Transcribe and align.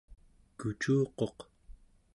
kucuquq 0.57 1.37